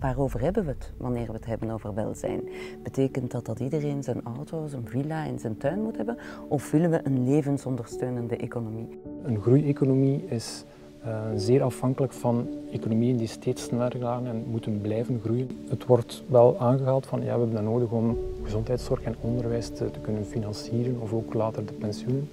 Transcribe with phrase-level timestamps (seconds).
[0.00, 2.40] Waarover hebben we het wanneer we het hebben over welzijn?
[2.82, 6.18] Betekent dat dat iedereen zijn auto, zijn villa en zijn tuin moet hebben?
[6.48, 9.00] Of willen we een levensondersteunende economie?
[9.24, 10.64] Een groeieconomie is
[11.04, 15.48] uh, zeer afhankelijk van economieën die steeds sneller gaan en moeten blijven groeien.
[15.68, 19.90] Het wordt wel aangehaald van ja, we hebben dat nodig om gezondheidszorg en onderwijs te,
[19.90, 22.28] te kunnen financieren of ook later de pensioenen.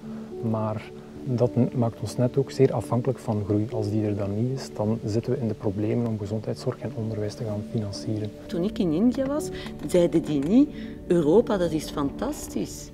[0.50, 0.90] Maar
[1.24, 3.66] dat maakt ons net ook zeer afhankelijk van groei.
[3.72, 6.92] Als die er dan niet is, dan zitten we in de problemen om gezondheidszorg en
[6.94, 8.30] onderwijs te gaan financieren.
[8.46, 9.48] Toen ik in India was,
[9.86, 10.68] zeiden die niet,
[11.06, 12.90] Europa dat is fantastisch.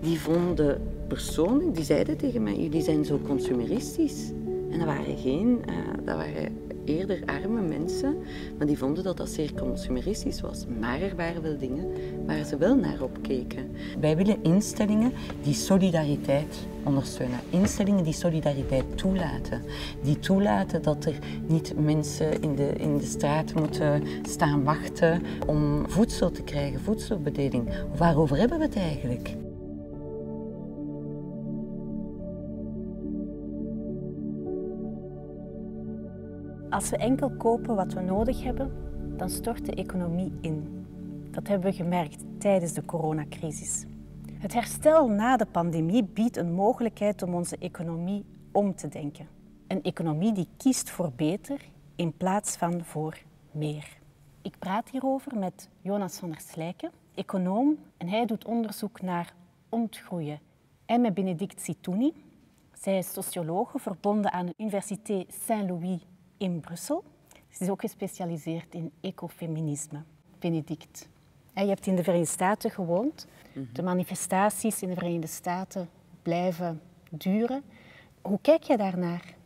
[0.00, 4.30] Die vonden personen, die zeiden tegen mij, jullie zijn zo consumeristisch.
[4.70, 5.74] En dat waren geen, uh,
[6.04, 8.16] dat waren eerder arme mensen,
[8.58, 10.64] maar die vonden dat dat zeer consumeristisch was.
[10.80, 11.86] Maar er waren wel dingen
[12.26, 13.70] waar ze wel naar opkeken.
[14.00, 17.38] Wij willen instellingen die solidariteit ondersteunen.
[17.50, 19.62] Instellingen die solidariteit toelaten.
[20.02, 25.88] Die toelaten dat er niet mensen in de, in de straat moeten staan wachten om
[25.88, 27.68] voedsel te krijgen, voedselbedeling.
[27.96, 29.36] Waarover hebben we het eigenlijk?
[36.70, 38.72] Als we enkel kopen wat we nodig hebben,
[39.16, 40.86] dan stort de economie in.
[41.30, 43.84] Dat hebben we gemerkt tijdens de coronacrisis.
[44.32, 49.28] Het herstel na de pandemie biedt een mogelijkheid om onze economie om te denken.
[49.66, 53.18] Een economie die kiest voor beter in plaats van voor
[53.50, 53.98] meer.
[54.42, 59.34] Ik praat hierover met Jonas van der Slijken, econoom, en hij doet onderzoek naar
[59.68, 60.40] ontgroeien.
[60.86, 62.12] En met Benedict Sitouni.
[62.72, 66.00] Zij is sociologe verbonden aan de Universiteit Saint-Louis
[66.38, 67.04] in Brussel.
[67.48, 70.02] Ze is ook gespecialiseerd in ecofeminisme.
[70.38, 71.08] Benedict,
[71.54, 73.26] je hebt in de Verenigde Staten gewoond.
[73.52, 73.64] Mhm.
[73.72, 75.88] De manifestaties in de Verenigde Staten
[76.22, 76.80] blijven
[77.10, 77.62] duren.
[78.22, 79.36] Hoe kijk je daarnaar?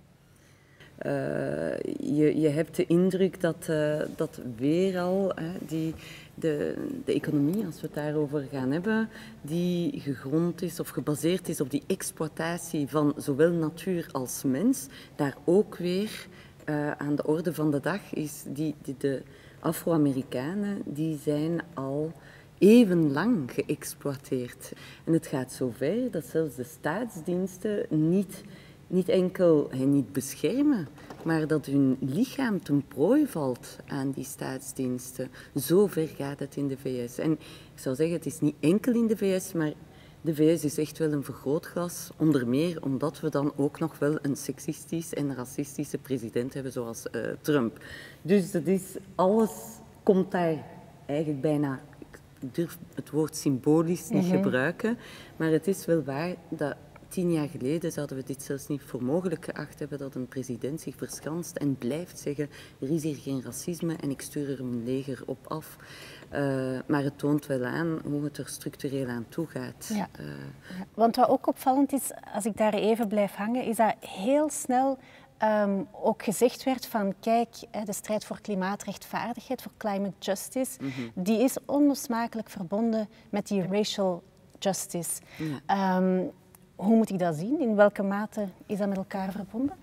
[1.06, 1.78] Uh,
[2.16, 5.94] je, je hebt de indruk dat, uh, dat weer al hè, die,
[6.34, 9.08] de, de economie, als we het daarover gaan hebben,
[9.40, 15.36] die gegrond is of gebaseerd is op die exploitatie van zowel natuur als mens, daar
[15.44, 16.28] ook weer
[16.66, 19.22] uh, aan de orde van de dag is die, die de
[19.60, 22.12] Afro-Amerikanen die zijn al
[22.58, 24.72] even lang geëxploiteerd.
[25.04, 28.42] En het gaat zover dat zelfs de staatsdiensten niet,
[28.86, 30.88] niet enkel hen niet beschermen,
[31.24, 35.30] maar dat hun lichaam ten prooi valt aan die staatsdiensten.
[35.56, 37.18] Zo ver gaat het in de VS.
[37.18, 37.38] En ik
[37.80, 39.72] zou zeggen, het is niet enkel in de VS, maar
[40.22, 44.18] de VS is echt wel een vergrootglas, onder meer omdat we dan ook nog wel
[44.22, 47.84] een seksistisch en racistische president hebben zoals uh, Trump.
[48.22, 48.82] Dus dat is,
[49.14, 49.50] alles
[50.02, 50.64] komt daar
[51.06, 52.18] eigenlijk bijna, ik
[52.52, 54.98] durf het woord symbolisch niet mm gebruiken,
[55.36, 56.76] maar het is wel waar dat
[57.12, 60.80] tien jaar geleden zouden we dit zelfs niet voor mogelijk geacht hebben dat een president
[60.80, 62.50] zich verschanst en blijft zeggen
[62.80, 65.76] er is hier geen racisme en ik stuur er een leger op af.
[66.34, 69.90] Uh, maar het toont wel aan hoe het er structureel aan toe gaat.
[69.94, 70.08] Ja.
[70.20, 70.26] Uh,
[70.94, 74.98] Want wat ook opvallend is, als ik daar even blijf hangen, is dat heel snel
[75.44, 77.48] um, ook gezegd werd van kijk,
[77.84, 81.10] de strijd voor klimaatrechtvaardigheid, voor climate justice, mm -hmm.
[81.14, 84.22] die is onlosmakelijk verbonden met die racial
[84.58, 85.20] justice.
[85.66, 85.96] Ja.
[85.96, 86.30] Um,
[86.74, 87.60] hoe moet ik dat zien?
[87.60, 89.76] In welke mate is dat met elkaar verbonden?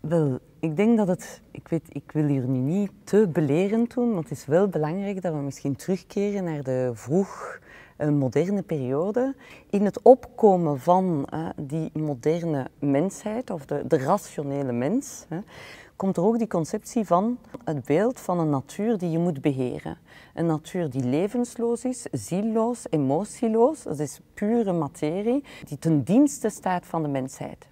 [0.00, 4.12] Wel, ik denk dat het, ik, weet, ik wil hier nu niet te belerend doen,
[4.12, 7.58] want het is wel belangrijk dat we misschien terugkeren naar de vroeg
[8.00, 9.34] eh, moderne periode.
[9.70, 15.26] In het opkomen van uh, die moderne mensheid, of de, de rationele mens,
[16.00, 19.98] komt er ook die conceptie van het beeld van een natuur die je moet beheren.
[20.34, 23.82] Een natuur die levensloos is, zielloos, emotieloos.
[23.82, 27.66] Dat is pure materie die ten dienste staat van de mensheid.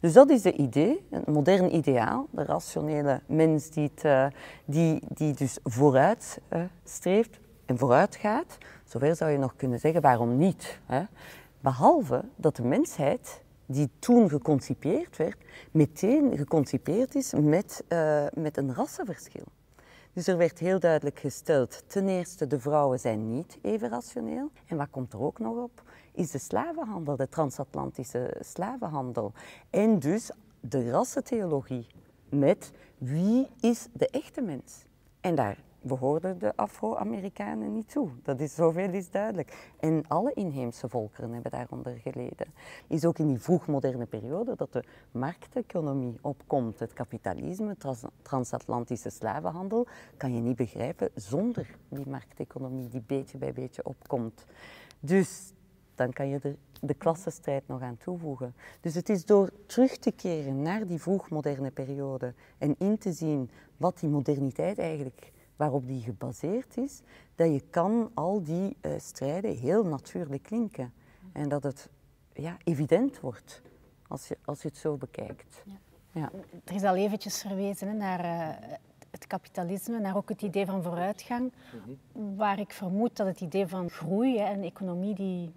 [0.00, 2.26] Dus dat is het idee, een modern ideaal.
[2.30, 4.26] De rationele mens die, eh,
[4.64, 8.58] die, die dus vooruit eh, streeft en vooruit gaat.
[8.88, 10.78] Zover zou je nog kunnen zeggen, waarom niet?
[11.60, 15.36] Behalve dat de mensheid die toen geconcipeerd werd,
[15.70, 19.44] meteen geconcipeerd is met, uh, met een rassenverschil.
[20.12, 24.50] Dus er werd heel duidelijk gesteld, ten eerste, de vrouwen zijn niet even rationeel.
[24.66, 25.82] En wat komt er ook nog op?
[26.12, 29.32] Is de slavenhandel, de transatlantische slavenhandel.
[29.70, 30.30] En dus
[30.60, 31.86] de rassentheologie
[32.28, 34.84] met wie is de echte mens?
[35.20, 35.58] En daar
[35.88, 38.10] behoorden de Afro-Amerikanen niet toe.
[38.22, 39.72] Dat is zoveel is duidelijk.
[39.80, 42.46] En alle inheemse volkeren hebben daaronder geleden.
[42.86, 46.78] Is ook in die vroegmoderne periode dat de markteconomie opkomt.
[46.78, 49.86] Het kapitalisme, trans transatlantische slavenhandel,
[50.16, 54.44] kan je niet begrijpen zonder die markteconomie die beetje bij beetje opkomt.
[55.00, 55.52] Dus
[55.94, 58.54] dan kan je er de klassenstrijd nog aan toevoegen.
[58.80, 63.50] Dus het is door terug te keren naar die vroegmoderne periode en in te zien
[63.76, 67.00] wat die moderniteit eigenlijk waarop die gebaseerd is,
[67.34, 70.92] dat je kan al die uh, strijden heel natuurlijk linken.
[71.32, 71.88] En dat het
[72.32, 73.62] ja, evident wordt
[74.08, 75.62] als je, als je het zo bekijkt.
[75.64, 75.78] Ja.
[76.12, 76.30] Ja.
[76.64, 78.76] Er is al eventjes verwezen hè, naar uh,
[79.10, 81.52] het kapitalisme, naar ook het idee van vooruitgang,
[82.12, 85.52] waar ik vermoed dat het idee van groei, hè, een economie die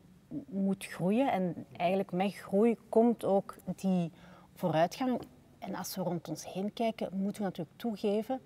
[0.48, 4.12] moet groeien en eigenlijk met groei komt ook die
[4.54, 5.22] vooruitgang.
[5.60, 8.42] En als we rond ons heen kijken, moeten we natuurlijk toegeven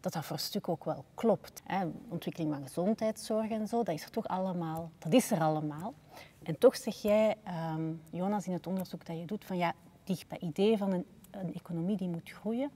[0.00, 1.62] dat dat voor een stuk ook wel klopt.
[1.66, 1.84] Hè.
[2.08, 4.90] Ontwikkeling van gezondheidszorg en zo, dat is er toch allemaal.
[4.98, 5.94] Dat is er allemaal.
[6.42, 9.72] En toch zeg jij, ehm, Jonas, in het onderzoek dat je doet, van ja,
[10.04, 12.70] die idee van een, een economie die moet groeien,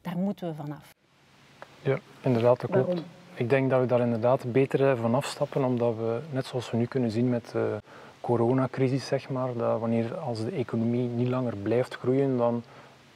[0.00, 0.94] daar moeten we vanaf.
[1.82, 3.02] Ja, inderdaad, dat klopt.
[3.34, 6.86] Ik denk dat we daar inderdaad beter van afstappen, omdat we, net zoals we nu
[6.86, 7.78] kunnen zien met de
[8.20, 12.62] coronacrisis, zeg maar, dat wanneer als de economie niet langer blijft groeien, dan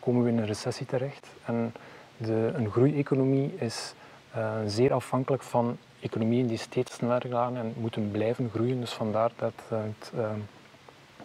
[0.01, 1.29] komen we in een recessie terecht.
[1.45, 1.73] En
[2.17, 3.95] de, een groeieconomie is
[4.37, 8.81] uh, zeer afhankelijk van economieën die steeds sneller gaan en moeten blijven groeien.
[8.81, 10.29] Dus vandaar dat het uh,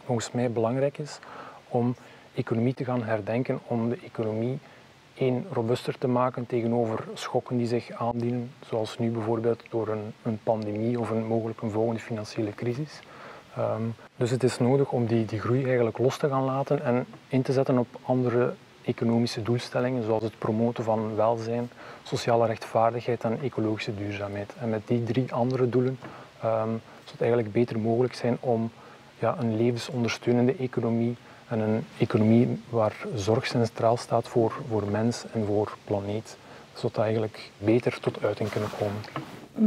[0.05, 1.19] volgens mij belangrijk is
[1.67, 1.95] om
[2.33, 4.59] economie te gaan herdenken, om de economie
[5.13, 10.39] één, robuster te maken tegenover schokken die zich aandienen, zoals nu bijvoorbeeld door een, een
[10.43, 12.99] pandemie of een mogelijk een volgende financiële crisis.
[13.57, 17.05] Um, dus het is nodig om die, die groei eigenlijk los te gaan laten en
[17.27, 21.69] in te zetten op andere economische doelstellingen, zoals het promoten van welzijn,
[22.03, 24.53] sociale rechtvaardigheid en ecologische duurzaamheid.
[24.59, 25.99] En met die drie andere doelen
[26.43, 28.71] um, zou het eigenlijk beter mogelijk zijn om
[29.19, 31.15] ja, een levensondersteunende economie
[31.47, 36.37] en een economie waar zorg centraal staat voor, voor mens en voor planeet,
[36.73, 39.01] zodat dat eigenlijk beter tot uiting kunnen komen.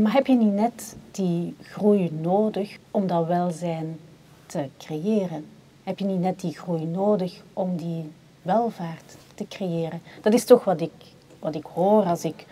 [0.02, 3.98] Maar heb je niet net die groei nodig om dat welzijn
[4.46, 5.46] te creëren?
[5.82, 8.10] Heb je niet net die groei nodig om die
[8.44, 10.02] welvaart te creëren?
[10.22, 10.92] Dat is toch wat ik,
[11.38, 12.46] wat ik hoor als ik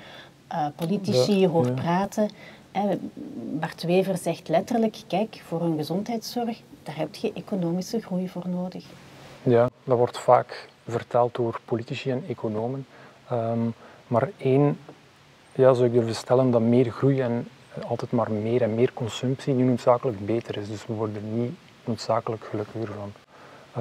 [0.52, 2.30] uh, politici hoor praten.
[3.60, 8.84] Bart Wever zegt letterlijk, kijk, voor een gezondheidszorg, daar heb je economische groei voor nodig.
[9.42, 12.86] Ja, dat wordt vaak verteld door politici en economen.
[13.32, 13.74] Um,
[14.06, 14.78] maar één,
[15.54, 17.48] ja, zou ik durven stellen dat meer groei en
[17.86, 20.68] altijd maar meer en meer consumptie niet noodzakelijk beter is.
[20.68, 21.52] Dus we worden er niet
[21.84, 23.12] noodzakelijk gelukkiger van.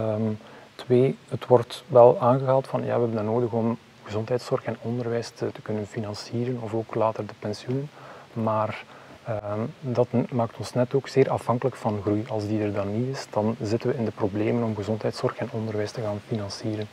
[0.03, 0.39] Um,
[0.83, 5.29] twee, het wordt wel aangehaald van ja, we hebben dat nodig om gezondheidszorg en onderwijs
[5.29, 7.89] te, kunnen financieren of ook later de pensioenen.
[8.33, 8.83] Maar
[9.23, 12.23] Ehm, dat maakt ons net ook zeer afhankelijk van groei.
[12.27, 15.49] Als die er dan niet is, dan zitten we in de problemen om gezondheidszorg en
[15.51, 16.87] onderwijs te gaan financieren.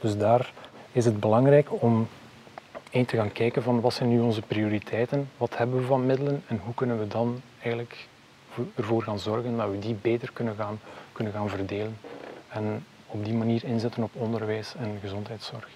[0.00, 0.52] Dus daar
[0.92, 2.08] is het belangrijk om
[2.90, 6.42] één te gaan kijken van wat zijn nu onze prioriteiten, wat hebben we van middelen
[6.46, 8.08] en hoe kunnen we dan eigenlijk
[8.74, 10.80] ervoor gaan zorgen dat we die beter kunnen gaan,
[11.12, 11.96] kunnen gaan verdelen.
[12.48, 15.68] En op die manier inzetten op onderwijs en gezondheidszorg.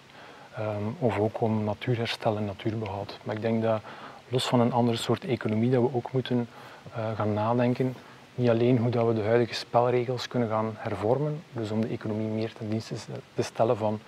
[0.57, 3.19] Ehm, of ook om natuurherstel en natuurbehoud.
[3.23, 3.81] Maar ik denk dat
[4.29, 6.49] los van een andere soort economie, dat we ook moeten
[6.97, 7.95] uh, gaan nadenken.
[8.35, 12.27] Niet alleen hoe dat we de huidige spelregels kunnen gaan hervormen, dus om de economie
[12.27, 12.95] meer ten dienste
[13.35, 14.01] te stellen van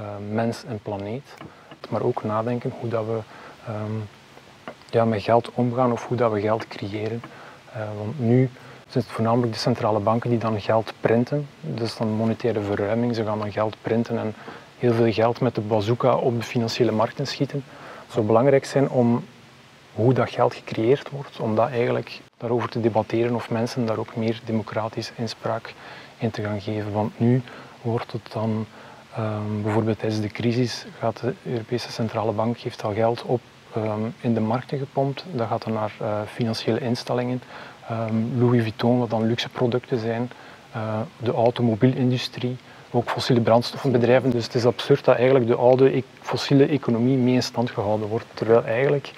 [0.00, 1.34] uh, mens en planeet,
[1.88, 3.18] maar ook nadenken hoe dat we
[3.68, 4.08] um,
[4.90, 7.22] ja, met geld omgaan of hoe dat we geld creëren.
[7.76, 8.50] Uh, want nu
[8.94, 13.38] het voornamelijk de centrale banken die dan geld printen, dus dan monetaire verruiming, ze gaan
[13.38, 14.34] dan geld printen en
[14.78, 17.64] heel veel geld met de bazooka op de financiële markten schieten.
[18.04, 19.24] Het zou belangrijk zijn om
[19.94, 24.16] hoe dat geld gecreëerd wordt, om dat eigenlijk daarover te debatteren of mensen daar ook
[24.16, 25.74] meer democratische inspraak
[26.18, 26.92] in te gaan geven.
[26.92, 27.42] Want nu
[27.82, 28.66] wordt het dan,
[29.18, 33.40] um, bijvoorbeeld tijdens de crisis, gaat de Europese Centrale Bank heeft al geld op
[33.76, 35.24] um, in de markten gepompt.
[35.32, 37.42] Dat gaat dan naar uh, financiële instellingen.
[37.90, 40.30] Um, Louis Vuitton, wat dan luxe producten zijn,
[40.76, 42.56] uh, de automobielindustrie,
[42.90, 44.30] ook fossiele brandstoffenbedrijven.
[44.30, 48.08] Dus het is absurd dat eigenlijk de oude e fossiele economie mee in stand gehouden
[48.08, 48.26] wordt.
[48.34, 49.12] Terwijl eigenlijk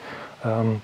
[0.47, 0.83] Um,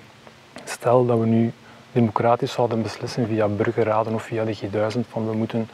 [0.63, 1.51] stel dat we nu
[1.91, 5.69] democratisch zouden beslissen via burgerraden of via de G1000 van we moeten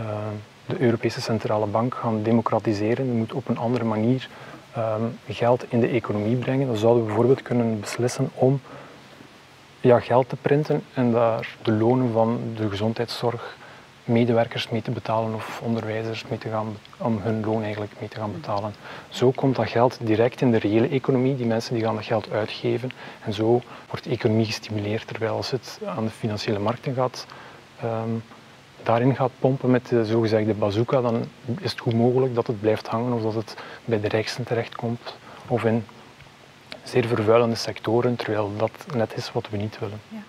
[0.00, 0.06] uh,
[0.66, 4.28] de Europese Centrale Bank gaan democratiseren, we moeten op een andere manier
[5.28, 8.60] geld in de economie brengen, dan zouden we bijvoorbeeld kunnen beslissen om
[9.80, 13.56] ja, geld te printen en daar de lonen van de gezondheidszorg
[14.06, 18.16] medewerkers mee te betalen of onderwijzers mee te gaan, om hun loon eigenlijk mee te
[18.16, 18.74] gaan betalen.
[19.08, 22.30] Zo komt dat geld direct in de reële economie, die mensen die gaan dat geld
[22.30, 22.90] uitgeven
[23.24, 27.26] en zo wordt de economie gestimuleerd, terwijl als het aan de financiële markten gaat,
[27.84, 28.22] um,
[28.82, 31.24] daarin gaat pompen met de zogezegde bazooka, dan
[31.60, 35.16] is het goed mogelijk dat het blijft hangen of dat het bij de rijksten terechtkomt
[35.46, 35.84] of in
[36.88, 39.98] zeer vervuilende sectoren, terwijl dat net is wat we niet willen.
[40.08, 40.22] Ja.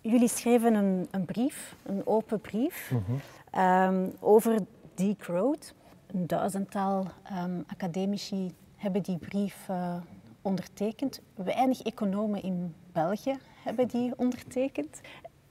[0.00, 3.20] Jullie schreven een, een brief, een open brief, mm
[3.58, 4.58] um, over
[4.94, 5.74] Degrowth.
[6.06, 9.96] Een duizendtal um, academici hebben die brief uh,
[10.42, 11.20] ondertekend.
[11.34, 15.00] Weinig economen in België hebben die ondertekend.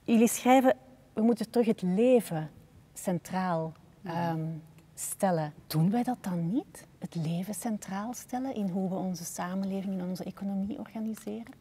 [0.04, 0.76] Jullie schrijven,
[1.12, 2.50] we moeten terug het leven
[2.94, 3.72] centraal
[4.02, 4.46] ehm,
[4.94, 5.52] stellen.
[5.66, 6.86] Doen wij dat dan niet?
[7.04, 11.52] Het leven centraal stellen in hoe we onze samenleving en onze economie organiseren?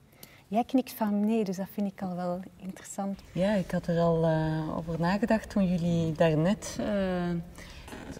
[0.47, 3.19] Jij knikt van nee, dus dat vind ik al wel interessant.
[3.31, 7.29] Ja, ik had er al uh, over nagedacht toen jullie daarnet uh,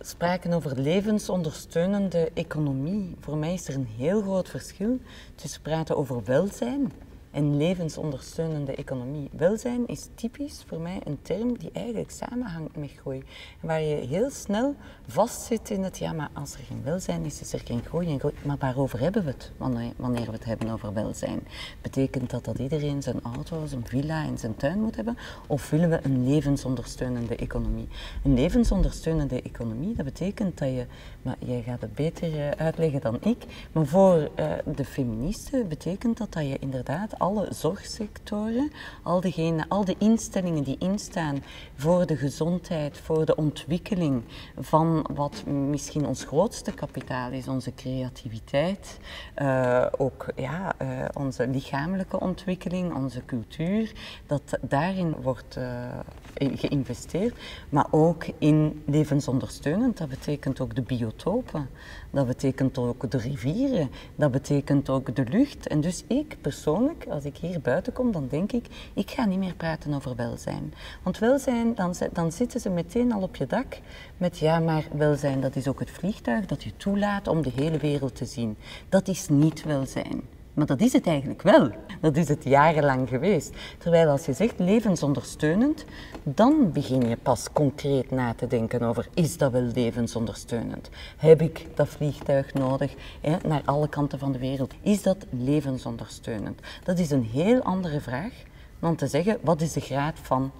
[0.01, 3.15] spraken over levensondersteunende economie.
[3.20, 5.00] Voor mij is er een heel groot verschil
[5.36, 6.92] tussen praten over welzijn
[7.33, 9.29] en levensondersteunende economie.
[9.31, 13.23] Welzijn is typisch voor mij een term die eigenlijk samenhangt met groei.
[13.59, 14.75] waar je heel snel
[15.07, 18.07] vastzit in het, ja, maar als er geen welzijn is, is er geen groei.
[18.07, 18.33] En groei.
[18.45, 19.51] Maar waarover hebben we het
[19.95, 21.47] wanneer we het hebben over welzijn?
[21.81, 25.17] Betekent dat dat iedereen zijn auto, zijn villa en zijn tuin moet hebben?
[25.47, 27.87] Of willen we een levensondersteunende economie?
[28.23, 30.85] Een levensondersteunende economie, dat betekent dat je,
[31.21, 36.17] maar jij gaat het beter eh, uitleggen dan ik, maar voor uh, de feministen betekent
[36.17, 38.72] dat dat je inderdaad alle zorgsectoren,
[39.03, 41.44] al, degene, al de instellingen die instaan
[41.75, 44.24] voor de gezondheid, voor de ontwikkeling
[44.60, 49.00] van wat misschien ons grootste kapitaal is, onze creativiteit,
[49.42, 53.92] uh, ook ja, uh, onze lichamelijke ontwikkeling, onze cultuur,
[54.27, 56.00] dat daarin wordt uh,
[56.37, 57.35] geïnvesteerd,
[57.69, 61.69] maar ook in levensondersteunend, dat betekent ook de biotopen,
[62.09, 65.67] dat betekent ook de rivieren, dat betekent ook de lucht.
[65.67, 69.39] En dus ik persoonlijk, als ik hier buiten kom, dan denk ik, ik ga niet
[69.39, 70.73] meer praten over welzijn.
[71.03, 73.79] Want welzijn, dan, dan zitten ze meteen al op je dak
[74.17, 77.77] met ja, maar welzijn, dat is ook het vliegtuig dat je toelaat om de hele
[77.77, 78.57] wereld te zien.
[78.89, 80.32] Dat is niet welzijn.
[80.53, 81.69] Maar dat is het eigenlijk wel.
[82.01, 83.55] Dat is het jarenlang geweest.
[83.77, 85.86] Terwijl als je zegt levensondersteunend,
[86.24, 90.89] dan begin je pas concreet na te denken over is dat wel levensondersteunend?
[91.17, 94.74] Heb ik dat vliegtuig nodig hè, naar alle kanten van de wereld?
[94.81, 96.60] Is dat levensondersteunend?
[96.83, 98.33] Dat is een heel andere vraag
[98.79, 100.51] dan te zeggen wat is de graad van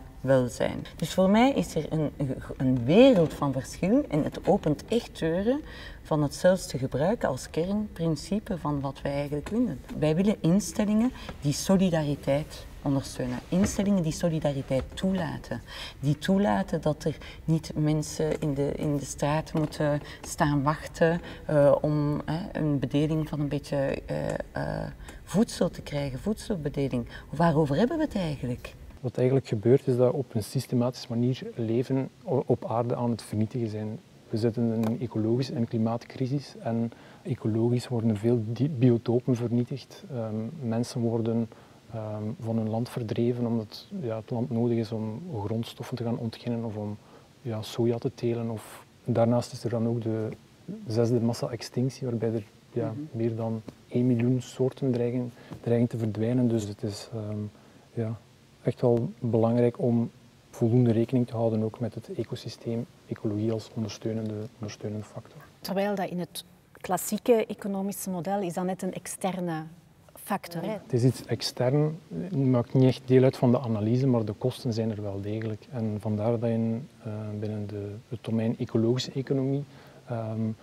[0.95, 2.11] Dus voor mij is er een,
[2.57, 5.61] een wereld van verschil en het opent echt deuren
[6.01, 9.79] van het zelfs te gebruiken als kernprincipe van wat wij eigenlijk willen.
[9.99, 11.11] Wij willen instellingen
[11.41, 13.39] die solidariteit ondersteunen.
[13.49, 15.61] Instellingen die solidariteit toelaten.
[15.99, 21.75] Die toelaten dat er niet mensen in de, in de straat moeten staan wachten uh,
[21.81, 24.01] om een bedeling van een beetje
[24.57, 24.63] uh,
[25.23, 27.07] voedsel te krijgen, voedselbedeling.
[27.29, 28.73] Waarover hebben we het eigenlijk?
[29.03, 33.69] Wat eigenlijk gebeurt is dat op een systematische manier leven op aarde aan het vernietigen
[33.69, 34.00] zijn.
[34.29, 36.91] We zitten in een ecologische en klimaatcrisis en
[37.24, 38.43] ecologisch worden veel
[38.77, 40.03] biotopen vernietigd.
[40.13, 41.50] Um, mensen worden
[41.95, 46.17] um, van hun land verdreven omdat ja, het land nodig is om grondstoffen te gaan
[46.17, 46.98] ontginnen of om
[47.41, 48.50] ja, soja te telen.
[48.50, 50.29] Of, daarnaast is er dan ook de
[50.88, 52.43] zesde massa-extinctie waarbij er
[52.74, 53.07] ja, mm -hmm.
[53.12, 55.31] meer dan 1 miljoen soorten dreigen,
[55.62, 56.48] dreigen te verdwijnen.
[56.48, 57.51] Dus het is um,
[57.93, 58.19] ja,
[58.63, 60.12] echt wel belangrijk om
[60.50, 65.41] voldoende rekening te houden ook met het ecosysteem, ecologie als ondersteunende, ondersteunende factor.
[65.62, 66.43] Terwijl dat in het
[66.82, 69.63] klassieke economische model is dat net een externe
[70.24, 70.62] factor.
[70.62, 70.70] Hè?
[70.70, 74.34] Het is iets extern, het maakt niet echt deel uit van de analyse, maar de
[74.34, 75.65] kosten zijn er wel degelijk.
[75.72, 79.63] En vandaar dat je uh, binnen de, het domein ecologische economie
[80.12, 80.55] um,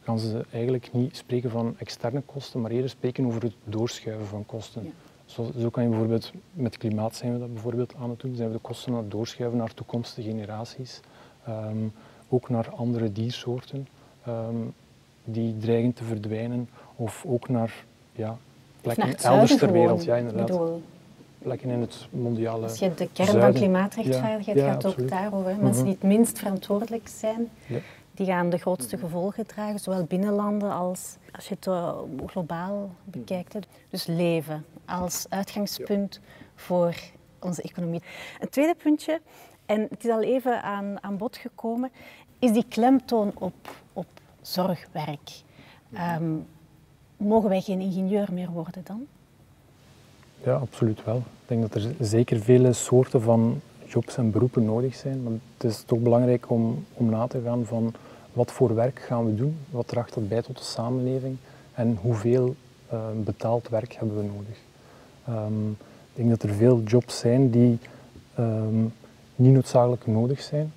[0.00, 4.46] gaan ze eigenlijk niet spreken van externe kosten, maar eerder spreken over het doorschuiven van
[4.46, 4.84] kosten.
[4.84, 4.90] Ja.
[5.32, 8.48] Zo, zo, kan je bijvoorbeeld, met klimaat zijn we dat bijvoorbeeld aan het doen, zijn
[8.48, 11.00] we de kosten aan het doorschuiven naar toekomstige generaties,
[11.48, 11.92] um,
[12.28, 13.88] ook naar andere diersoorten
[14.28, 14.74] um,
[15.24, 18.38] die dreigen te verdwijnen, of ook naar ja,
[18.80, 20.04] plekken elders ter wereld.
[20.04, 20.46] Ja, inderdaad.
[20.46, 20.82] Bedoel,
[21.38, 23.52] plekken in het mondiale Als je de kern zuiden.
[23.52, 25.12] van klimaatrechtvaardigheid ja, ja, gaat absoluut.
[25.12, 25.50] ook daarover.
[25.50, 25.64] Mm -hmm.
[25.64, 27.78] Mensen die het minst verantwoordelijk zijn, ja.
[28.14, 32.90] Die gaan de grootste gevolgen dragen, zowel binnen landen als als je het uh, globaal
[33.04, 33.56] bekijkt.
[33.90, 36.20] Dus leven als uitgangspunt
[36.54, 36.94] voor
[37.40, 38.02] onze economie.
[38.40, 39.20] Een tweede puntje,
[39.66, 41.90] en het is al even aan, aan bod gekomen,
[42.38, 43.54] is die klemtoon op,
[43.92, 44.06] op
[44.40, 45.30] zorgwerk.
[46.18, 46.46] Um,
[47.16, 49.06] mogen wij geen ingenieur meer worden dan?
[50.44, 51.16] Ja, absoluut wel.
[51.16, 53.60] Ik denk dat er zeker vele soorten van
[53.92, 55.22] jobs en beroepen nodig zijn.
[55.22, 57.94] Maar het is toch belangrijk om, om na te gaan van
[58.32, 61.36] wat voor werk gaan we doen, wat draagt dat bij tot de samenleving
[61.74, 62.54] en hoeveel
[62.92, 64.58] uh, betaald werk hebben we nodig.
[65.28, 65.70] Um,
[66.14, 67.78] ik denk dat er veel jobs zijn die
[68.38, 68.92] um,
[69.36, 70.72] niet noodzakelijk nodig zijn.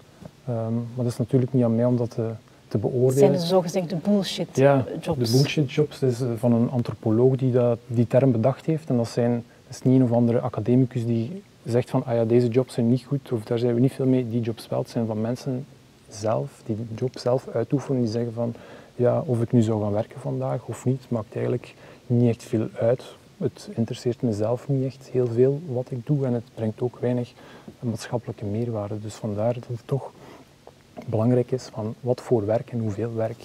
[0.49, 2.29] Um, maar dat is natuurlijk niet aan mij om dat te,
[2.67, 3.07] te beoordelen.
[3.09, 5.31] Het zijn de zogezegde bullshit ja, jobs.
[5.31, 6.01] de bullshit jobs.
[6.01, 8.89] Is eh, van een antropoloog die dat, die term bedacht heeft.
[8.89, 9.31] En dat, zijn,
[9.67, 12.89] dat is niet een of andere academicus die zegt van ah ja, deze jobs zijn
[12.89, 14.29] niet goed of daar zijn we niet veel mee.
[14.29, 15.65] Die jobs wel, het zijn van mensen
[16.09, 18.53] zelf, die de job zelf uitoefenen, die zeggen van
[18.95, 21.73] ja, of ik nu zou gaan werken vandaag of niet, maakt eigenlijk
[22.07, 23.03] niet echt veel uit.
[23.37, 27.33] Het interesseert mezelf niet echt heel veel wat ik doe en het brengt ook weinig
[27.79, 28.99] maatschappelijke meerwaarde.
[28.99, 30.11] Dus vandaar dat het toch
[31.05, 33.43] belangrijk is van wat voor werk en hoeveel werk.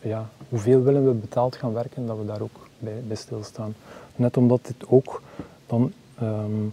[0.00, 3.74] Ja, hoeveel willen we betaald gaan werken, dat we daar ook bij, bij stilstaan.
[4.16, 5.22] Net omdat dit ook
[5.66, 6.66] dan ehm,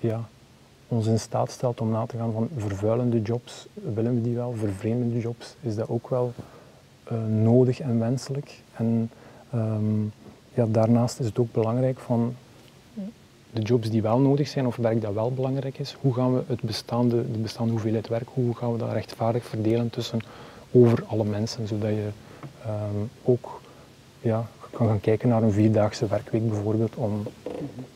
[0.00, 0.28] ja,
[0.88, 4.52] ons in staat stelt om na te gaan van vervuilende jobs, willen we die wel,
[4.52, 6.32] vervreemdende jobs, is dat ook wel
[7.12, 8.62] uh, nodig en wenselijk.
[8.76, 9.10] En
[9.54, 10.12] um,
[10.54, 12.34] ja, daarnaast is het ook belangrijk van
[13.52, 16.42] de jobs die wel nodig zijn of werk dat wel belangrijk is, hoe gaan we
[16.46, 20.20] het bestaande, de bestaande hoeveelheid werk, hoe gaan we dat rechtvaardig verdelen tussen
[20.70, 22.08] over alle mensen, zodat je
[22.66, 23.60] um, ook
[24.20, 27.22] ja, kan gaan kijken naar een vierdaagse werkweek bijvoorbeeld, om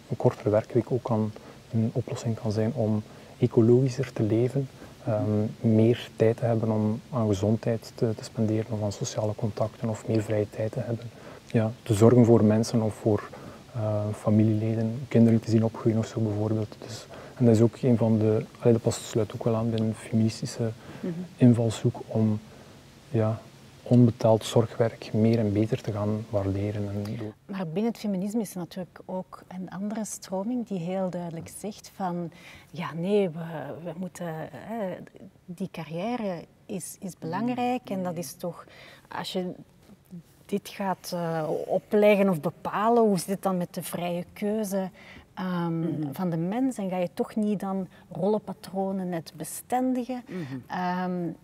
[0.08, 1.32] een kortere werkweek ook kan
[1.72, 3.02] een oplossing kan zijn om
[3.38, 4.68] ecologischer te leven,
[5.08, 9.88] um, meer tijd te hebben om aan gezondheid te, te, spenderen of aan sociale contacten
[9.88, 11.04] of meer vrije tijd te hebben.
[11.46, 13.28] Ja, te zorgen voor mensen of voor
[13.76, 16.76] uh, familieleden, kinderen te zien opgroeien of zo bijvoorbeeld.
[16.78, 19.70] Dus, en dat is ook een van de, allee, dat past, sluit ook wel aan
[19.70, 20.70] bij een feministische
[21.00, 21.14] -hmm.
[21.36, 22.40] invalshoek om
[23.10, 23.40] ja,
[23.88, 26.88] onbetaald zorgwerk meer en beter te gaan waarderen.
[26.88, 31.50] En maar binnen het feminisme is er natuurlijk ook een andere stroming die heel duidelijk
[31.58, 32.30] zegt van
[32.70, 34.96] ja nee, we, we moeten, hè,
[35.44, 38.66] die carrière is, is belangrijk en dat is toch,
[39.08, 39.52] als je
[40.46, 44.90] dit gaat uh, opleggen of bepalen, hoe zit het dan met de vrije keuze
[45.38, 46.14] um, mm -hmm.
[46.14, 50.22] van de mens en ga je toch niet dan rollenpatronen net bestendigen?
[50.28, 51.12] Mm -hmm.
[51.12, 51.36] um,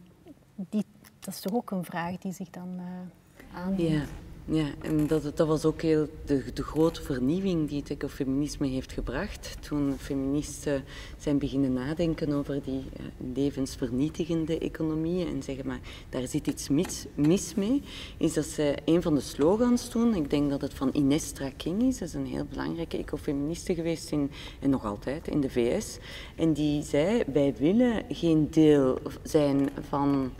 [0.56, 0.84] die
[1.24, 3.90] dat is toch ook een vraag die zich dan uh, aandient.
[3.90, 4.04] Ja.
[4.44, 8.92] Ja, en dat, dat was ook heel de, de grote vernieuwing die het ecofeminisme heeft
[8.92, 9.56] gebracht.
[9.60, 10.84] Toen feministen
[11.18, 17.06] zijn beginnen nadenken over die uh, levensvernietigende economie en zeggen maar daar zit iets mis,
[17.14, 17.82] mis mee,
[18.16, 21.82] is dat ze een van de slogans toen, ik denk dat het van Inestra King
[21.82, 25.98] is, dat is een heel belangrijke ecofeministe geweest in, en nog altijd in de VS,
[26.36, 30.32] en die zei wij willen geen deel zijn van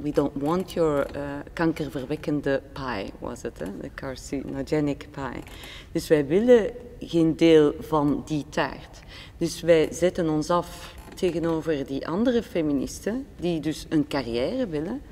[0.00, 5.42] we don't want your uh, kankerverwekkende pie, was het, de carcinogenic pie.
[5.92, 9.00] Dus wij willen geen deel van die taart.
[9.36, 15.02] Dus wij zetten ons af tegenover die andere feministen, die dus een carrière willen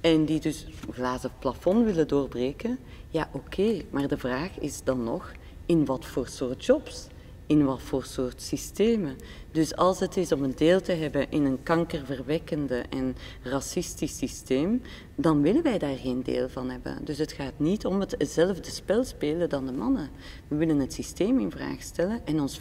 [0.00, 2.78] en die dus glazen plafond willen doorbreken.
[3.08, 5.32] Ja, oké, maar de vraag is dan nog,
[5.66, 7.06] in wat voor soort jobs?
[7.46, 9.16] In wat voor soort systemen.
[9.50, 14.82] Dus als het is om een deel te hebben in een kankerverwekkende en racistisch systeem,
[15.14, 17.04] dan willen wij daar geen deel van hebben.
[17.04, 20.10] Dus het gaat niet om hetzelfde spel spelen dan de mannen.
[20.48, 22.60] We willen het systeem in vraag stellen en ons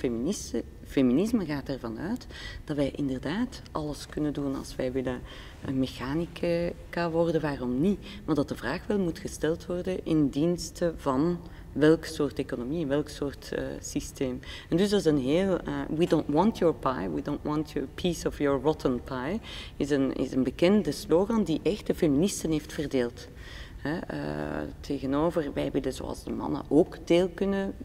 [0.85, 2.27] feminisme gaat ervan uit
[2.63, 5.21] dat wij inderdaad alles kunnen doen als wij willen
[5.65, 7.99] een mechanica worden, waarom niet?
[8.25, 11.39] Maar dat de vraag wel moet gesteld worden in diensten van
[11.73, 14.39] welk soort economie, welk soort uh, systeem.
[14.69, 17.71] En dus dat is een heel, uh, we don't want your pie, we don't want
[17.71, 19.39] your piece of your rotten pie,
[19.77, 23.27] is een, is een bekende slogan die echt de feministen heeft verdeeld.
[23.77, 27.75] He, uh, tegenover, wij willen zoals de mannen ook deel kunnen,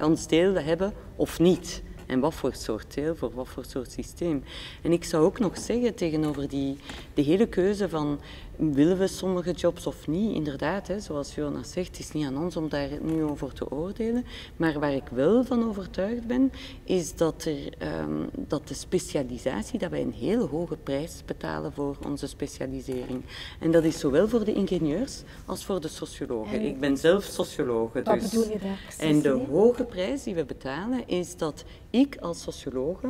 [0.00, 1.82] ons deel hebben of niet.
[2.08, 4.44] En wat voor soort deel, voor wat voor soort systeem.
[4.82, 6.76] En ik zou ook nog zeggen tegenover die,
[7.14, 8.20] de hele keuze van
[8.58, 10.34] willen we sommige jobs of niet?
[10.34, 13.70] Inderdaad, hè, zoals Jonas zegt, het is niet aan ons om daar nu over te
[13.70, 14.24] oordelen.
[14.56, 16.52] Maar waar ik wel van overtuigd ben,
[16.84, 21.96] is dat, er, um, dat de specialisatie, dat wij een heel hoge prijs betalen voor
[22.06, 23.22] onze specialisering.
[23.60, 26.62] En dat is zowel voor de ingenieurs als voor de sociologen.
[26.62, 28.02] ik ben zelf sociologe.
[28.02, 28.12] Dus.
[28.12, 28.94] Wat bedoel je daar?
[28.98, 33.08] En de hoge prijs die we betalen, is dat ik als sociologe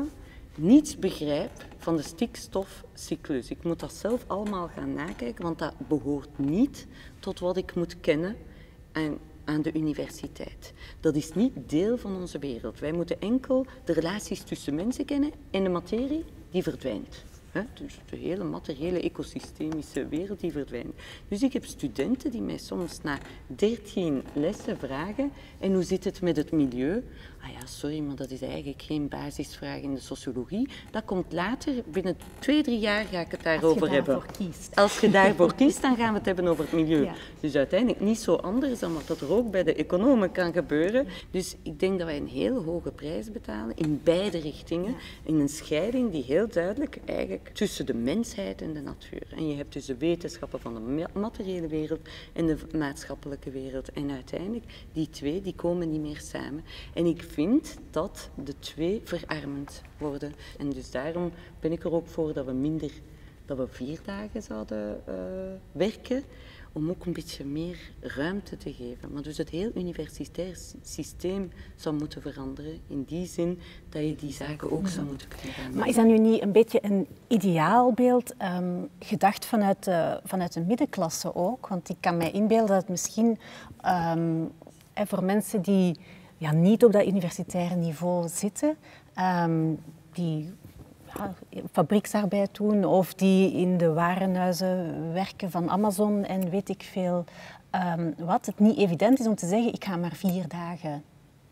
[0.59, 3.51] niets begrijp van de stikstofcyclus.
[3.51, 6.87] Ik moet dat zelf allemaal gaan nakijken, want dat behoort niet
[7.19, 8.37] tot wat ik moet kennen
[8.93, 10.73] aan, aan de universiteit.
[11.01, 12.79] Dat is niet deel van onze wereld.
[12.79, 17.25] Wij moeten enkel de relaties tussen mensen kennen en de materie die verdwijnt.
[17.75, 20.95] Dus de hele materiële ecosystemische wereld die verdwijnt.
[21.29, 26.21] Dus ik heb studenten die mij soms na 13 lessen vragen: en hoe zit het
[26.21, 27.03] met het milieu?
[27.49, 30.69] Ah ja, sorry, maar dat is eigenlijk geen basisvraag in de sociologie.
[30.91, 34.23] Dat komt later, binnen twee, drie jaar ga ik het daarover hebben.
[34.39, 34.77] Kiest.
[34.77, 37.05] Als je daarvoor kiest, dan gaan we het hebben over het milieu.
[37.05, 37.15] Ja.
[37.41, 41.07] Dus uiteindelijk niet zo anders dan wat dat er ook bij de economen kan gebeuren.
[41.31, 44.91] Dus ik denk dat wij een heel hoge prijs betalen in beide richtingen.
[44.91, 44.99] Ja.
[45.23, 49.27] In een scheiding die heel duidelijk eigenlijk tussen de mensheid en de natuur.
[49.37, 53.93] En je hebt dus de wetenschappen van de materiële wereld en de maatschappelijke wereld.
[53.93, 56.65] En uiteindelijk, die twee, die komen niet meer samen.
[56.95, 57.23] En ik
[57.91, 60.35] dat de twee verarmend worden.
[60.59, 62.91] En dus daarom ben ik er ook voor dat we minder,
[63.47, 65.15] dat we vier dagen zouden uh,
[65.73, 66.23] werken
[66.73, 69.13] om ook een beetje meer ruimte te geven.
[69.13, 74.33] Maar dus het heel universitair systeem zou moeten veranderen, in die zin dat je die
[74.33, 78.35] zaken ook zou moeten kunnen gaan Maar is dat nu niet een beetje een ideaalbeeld,
[78.43, 81.69] um, gedacht vanuit de, vanuit de middenklasse ook?
[81.69, 83.39] Want ik kan mij inbeelden dat het misschien
[84.17, 84.51] um,
[84.95, 85.97] voor mensen die
[86.39, 88.77] ja, niet op dat universitaire niveau zitten,
[89.45, 89.79] um,
[90.13, 90.53] die
[91.15, 91.35] ja,
[91.73, 97.25] fabrieksarbeid doen of die in de warenhuizen werken van Amazon en weet ik veel
[97.97, 101.03] um, wat, het niet evident is om te zeggen ik ga maar vier dagen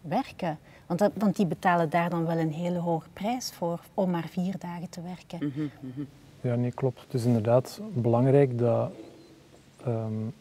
[0.01, 0.59] werken.
[0.87, 4.29] Want, dat, want die betalen daar dan wel een hele hoge prijs voor om maar
[4.31, 5.38] vier dagen te werken.
[5.46, 6.03] Mhm, mhm.
[6.40, 7.01] Ja, nee, klopt.
[7.01, 8.90] Het is inderdaad belangrijk dat
[9.87, 10.35] um,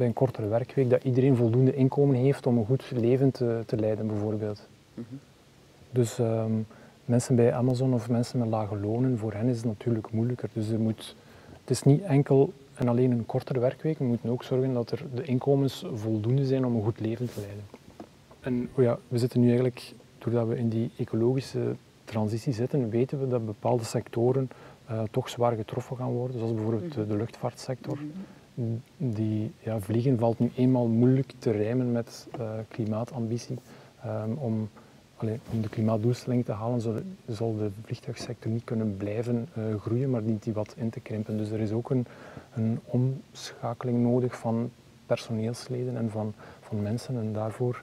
[0.00, 3.76] bij een kortere werkweek dat iedereen voldoende inkomen heeft om een goed leven te, te
[3.76, 4.68] leiden, bijvoorbeeld.
[4.94, 5.04] Mhm.
[5.90, 6.66] Dus um,
[7.04, 10.48] mensen bij Amazon of mensen met lage lonen, voor hen is het natuurlijk moeilijker.
[10.52, 11.16] Dus er moet,
[11.60, 15.02] het is niet enkel en alleen een kortere werkweek, we moeten ook zorgen dat er
[15.14, 17.64] de inkomens voldoende zijn om een goed leven te leiden.
[18.40, 23.20] En oh ja, we zitten nu eigenlijk, doordat we in die ecologische transitie zitten, weten
[23.20, 24.50] we dat bepaalde sectoren
[24.90, 27.98] uh, toch zwaar getroffen gaan worden, zoals bijvoorbeeld de, de luchtvaartsector.
[28.96, 33.58] Die, ja, vliegen valt nu eenmaal moeilijk te rijmen met uh, klimaatambitie.
[34.06, 34.68] Um, om
[35.52, 36.80] om de klimaatdoelstelling te halen,
[37.26, 41.36] zal, de vliegtuigsector niet kunnen blijven uh, groeien, maar dient die wat in te krimpen.
[41.36, 42.06] Dus er is ook een,
[42.54, 44.70] een omschakeling nodig van
[45.06, 47.16] personeelsleden en van, van mensen.
[47.16, 47.82] En daarvoor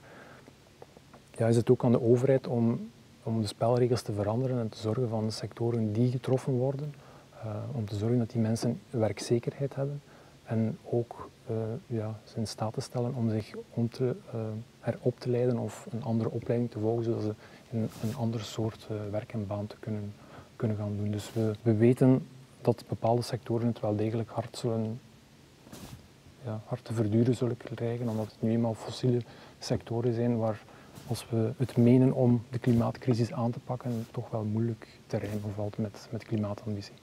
[1.36, 2.90] ja, is het ook aan de overheid om,
[3.22, 6.94] om de spelregels te veranderen en te zorgen van sectoren die getroffen worden,
[7.44, 10.00] uh, om te zorgen dat die mensen werkzekerheid hebben
[10.48, 11.56] en ook uh,
[11.86, 14.40] ja, ze in staat te stellen om zich om te, uh,
[14.80, 17.34] herop te leiden of een andere opleiding te volgen, zodat ze
[17.70, 20.12] in een andere soort uh, werk en baan te kunnen,
[20.56, 21.10] kunnen gaan doen.
[21.10, 22.26] Dus we, we weten
[22.60, 25.00] dat bepaalde sectoren het wel degelijk hard, zullen,
[26.44, 29.22] ja, hard te verduren zullen krijgen, omdat het nu eenmaal fossiele
[29.58, 30.62] sectoren zijn waar
[31.06, 35.78] als we het menen om de klimaatcrisis aan te pakken, toch wel moeilijk terrein valt
[35.78, 36.94] met, met klimaatambitie.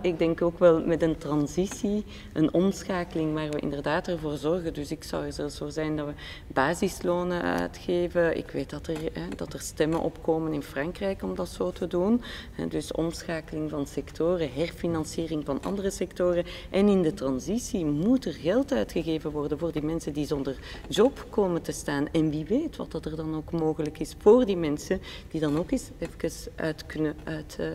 [0.00, 4.74] Ik denk ook wel met een transitie, een omschakeling waar we inderdaad ervoor zorgen.
[4.74, 6.12] Dus ik zou er zelfs voor zijn dat we
[6.46, 8.36] basislonen uitgeven.
[8.36, 11.86] Ik weet dat er, hè, dat er stemmen opkomen in Frankrijk om dat zo te
[11.86, 12.22] doen.
[12.68, 16.44] Dus omschakeling van sectoren, herfinanciering van andere sectoren.
[16.70, 20.56] En in de transitie moet er geld uitgegeven worden voor die mensen die zonder
[20.88, 22.08] job komen te staan.
[22.12, 25.70] En wie weet wat er dan ook mogelijk is voor die mensen die dan ook
[25.70, 27.66] eens even uit kunnen uit eh,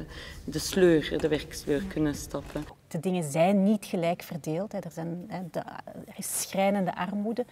[0.44, 2.64] de sleur, de werksleur kunnen stappen.
[2.88, 4.74] De dingen zijn niet gelijk verdeeld.
[4.74, 7.46] Er, zijn, er is schrijnende armoede.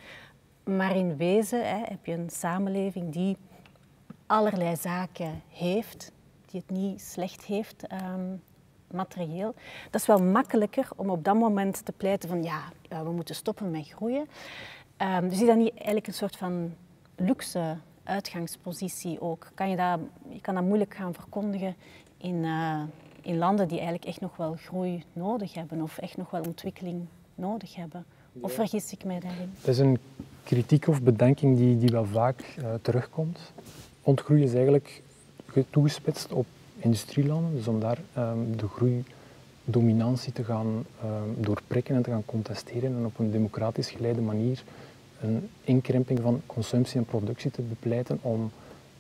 [0.64, 3.38] Maar in wezen heb je een samenleving die
[4.26, 6.12] allerlei zaken heeft,
[6.46, 8.36] die het niet slecht heeft ehm,
[8.92, 9.54] materieel.
[9.90, 12.62] Dat is wel makkelijker om op dat moment te pleiten van ja,
[13.04, 14.28] we moeten stoppen met groeien.
[14.98, 16.76] Um, dus is dat niet eigenlijk een soort van
[17.16, 19.52] luxe uitgangspositie ook?
[19.54, 21.76] Kan je, dat, je kan dat moeilijk gaan verkondigen
[22.18, 22.84] in, uh,
[23.30, 27.06] in landen die eigenlijk echt nog wel groei nodig hebben of echt nog wel ontwikkeling
[27.36, 28.06] nodig hebben.
[28.40, 29.52] Of vergis ik mij daarin?
[29.62, 29.98] Dat is een
[30.44, 33.40] kritiek of bedenking die, die wel vaak uh, terugkomt.
[34.02, 35.02] Ontgroei is eigenlijk
[35.70, 36.46] toegespitst op
[36.80, 42.96] industrielanden, dus om daar um, de groeidominantie te gaan um, doorprikken en te gaan contesteren
[42.96, 44.64] en op een democratisch geleide manier
[45.22, 48.52] een inkrimping van consumptie en productie te bepleiten om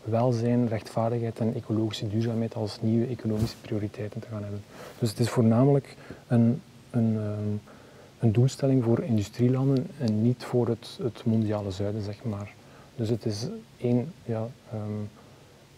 [0.03, 4.63] welzijn, rechtvaardigheid en ecologische duurzaamheid als nieuwe economische prioriteiten te gaan hebben.
[4.99, 5.95] Dus het is voornamelijk
[6.27, 7.75] een, een, ehm,
[8.19, 12.53] een doelstelling voor industrielanden en niet voor het, het mondiale zuiden, zeg maar.
[12.95, 15.09] Dus het is één, ja, um,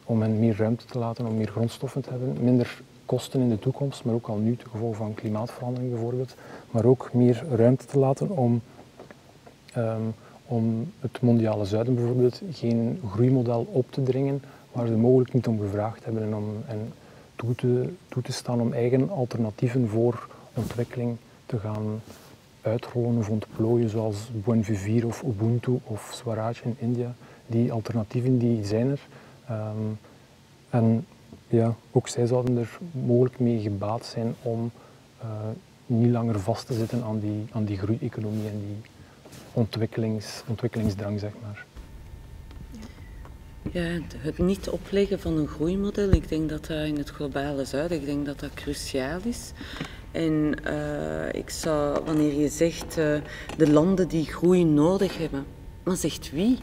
[0.06, 3.60] om hen meer ruimte te laten, om meer grondstoffen te hebben, minder kosten in de
[3.60, 6.36] toekomst, maar ook al nu, ten gevolge van klimaatverandering bijvoorbeeld,
[6.72, 8.62] maar ook meer ruimte te laten om
[9.78, 10.14] um,
[10.52, 15.60] om het mondiale zuiden bijvoorbeeld geen groeimodel op te dringen waar ze mogelijk niet om
[15.60, 16.94] gevraagd hebben en, om, en
[17.36, 22.02] toe, te, toe te staan om eigen alternatieven voor ontwikkeling te gaan
[22.62, 27.14] uitrollen of ontplooien, zoals Buen Vivir of Ubuntu of Swaraj in India.
[27.48, 29.00] Die alternatieven die zijn er.
[29.52, 30.00] Um,
[30.70, 31.06] en
[31.48, 34.72] ja, ook zij zouden er mogelijk mee gebaat zijn om
[35.24, 35.28] uh,
[35.86, 38.91] niet langer vast te zitten aan die, aan die groeieconomie en die
[39.54, 41.66] ontwikkelings, ontwikkelingsdrang, zeg maar.
[43.72, 47.98] Ja, het niet opleggen van een groeimodel, ik denk dat dat in het globale zuiden,
[47.98, 49.52] ik denk dat dat cruciaal is.
[50.12, 53.18] En uh, ik zou, wanneer je zegt uh,
[53.58, 55.46] de landen die groei nodig hebben,
[55.84, 56.58] maar zegt wie?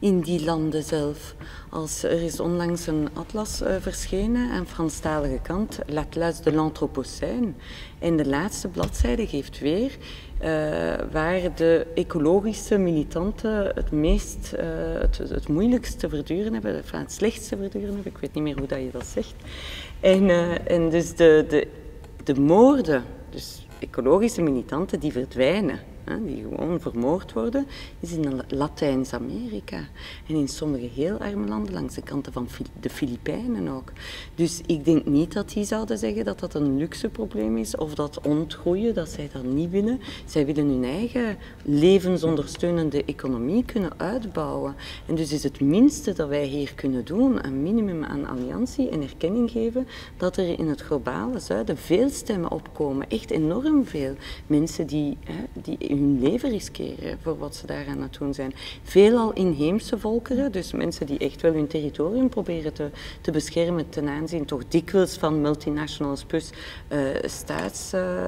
[0.00, 1.34] in die landen zelf.
[1.68, 7.52] Als, er is onlangs een atlas uh, verschenen aan Franstalige kant, l'Atlas de l'Anthropocène.
[7.98, 9.96] En de laatste bladzijde geeft weer
[11.12, 14.52] waar de ecologische militanten het meest,
[15.00, 18.12] het, het moeilijkste verduren hebben, enfin, het slechtste verduren hebben.
[18.12, 19.34] Ik weet niet meer hoe dat je dat zegt.
[20.00, 20.30] En,
[20.66, 21.68] en dus de, de,
[22.24, 27.66] de moorden, dus ecologische militanten, die verdwijnen die gewoon vermoord worden,
[28.00, 29.88] is in Latijns-Amerika.
[30.28, 32.48] En in sommige heel arme landen, langs de kanten van
[32.80, 33.92] de Filipijnen ook.
[34.34, 37.94] Dus ik denk niet dat die zouden zeggen dat dat een luxe probleem is of
[37.94, 40.00] dat ontgroeien, dat zij dat niet willen.
[40.24, 44.74] Zij willen hun eigen levensondersteunende economie kunnen uitbouwen.
[45.06, 49.02] En dus is het minste dat wij hier kunnen doen, een minimum aan alliantie en
[49.02, 49.86] erkenning geven,
[50.16, 53.08] dat er in het globale zuiden veel stemmen opkomen.
[53.08, 54.14] Echt enorm veel
[54.46, 55.18] mensen die,
[55.62, 58.54] die hun leven riskeren voor wat ze daar aan het doen zijn.
[58.82, 64.08] Veelal inheemse volkeren, dus mensen die echt wel hun territorium proberen te, te beschermen ten
[64.08, 66.50] aanzien toch dikwijls van multinationals plus
[66.92, 68.26] uh, staats, uh,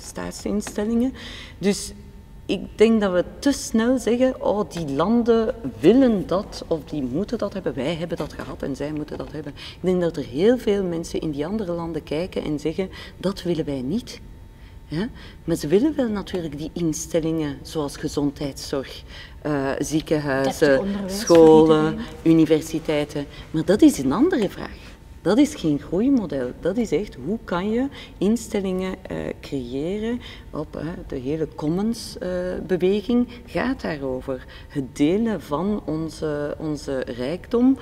[0.00, 1.12] staatsinstellingen.
[1.58, 1.92] Dus
[2.46, 7.38] ik denk dat we te snel zeggen, oh die landen willen dat of die moeten
[7.38, 7.74] dat hebben.
[7.74, 9.52] Wij hebben dat gehad en zij moeten dat hebben.
[9.56, 13.42] Ik denk dat er heel veel mensen in die andere landen kijken en zeggen, dat
[13.42, 14.20] willen wij niet.
[14.90, 15.08] Ja?
[15.44, 19.02] Maar ze willen wel natuurlijk die instellingen zoals gezondheidszorg,
[19.46, 23.26] uh, ziekenhuizen, scholen, universiteiten.
[23.50, 24.88] Maar dat is een andere vraag.
[25.22, 26.50] Dat is geen groeimodel.
[26.60, 33.80] Dat is echt hoe kan je instellingen uh, creëren op uh, de hele commons-beweging gaat
[33.80, 34.46] daarover.
[34.68, 37.78] Het delen van onze, onze rijkdom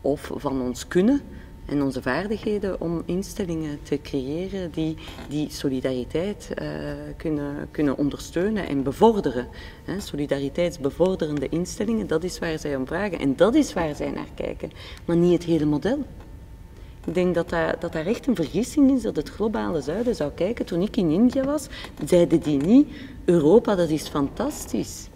[0.00, 1.20] of van ons kunnen
[1.66, 4.96] en onze vaardigheden om instellingen te creëren die
[5.28, 6.68] die solidariteit uh,
[7.16, 9.48] kunnen, kunnen ondersteunen en bevorderen.
[9.84, 14.30] He, solidariteitsbevorderende instellingen, dat is waar zij om vragen en dat is waar zij naar
[14.34, 14.70] kijken,
[15.04, 16.04] maar niet het hele model.
[17.06, 20.30] Ik denk dat, dat, dat daar echt een vergissing is dat het globale zuiden zou
[20.34, 20.66] kijken.
[20.66, 21.66] Toen ik in India was,
[22.04, 22.88] zeiden die niet,
[23.24, 25.08] Europa dat is fantastisch.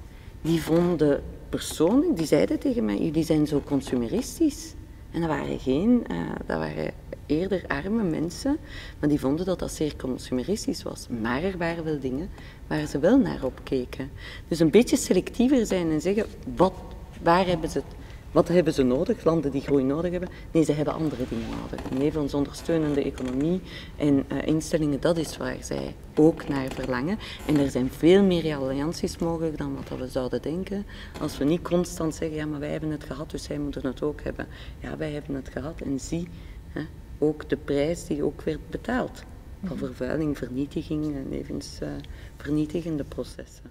[0.43, 4.75] Die vonden persoonlijk, die zeiden tegen mij, jullie zijn zo consumeristisch.
[5.11, 6.92] En dat waren geen, uh, dat waren
[7.27, 8.59] eerder arme mensen,
[8.99, 11.07] maar die vonden dat dat zeer consumeristisch was.
[11.20, 12.31] Maar er waren wel dingen
[12.66, 14.11] waar ze wel naar opkeken.
[14.49, 16.75] Dus een beetje selectiever zijn en zeggen, wat,
[17.23, 17.96] waar hebben ze het
[18.33, 20.29] wat hebben ze nodig, landen die groei nodig hebben?
[20.51, 21.90] Nee, ze hebben andere dingen nodig.
[21.99, 23.61] Nevens ondersteunende economie
[23.97, 27.19] en uh, instellingen, dat is waar zij ook naar verlangen.
[27.47, 30.87] En er zijn veel meer allianties mogelijk dan wat we zouden denken.
[31.21, 34.03] Als we niet constant zeggen, ja, maar wij hebben het gehad, dus zij moeten het
[34.03, 34.47] ook hebben.
[34.79, 36.29] Ja, wij hebben het gehad en zie
[36.73, 36.83] hè,
[37.19, 39.23] ook de prijs die ook werd betaald.
[39.64, 39.87] Van mhm.
[39.87, 41.88] vervuiling, vernietiging en nevens uh,
[42.37, 43.71] vernietigende processen.